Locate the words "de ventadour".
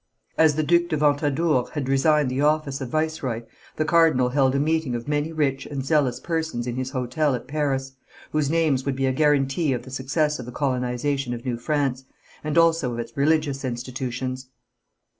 0.87-1.69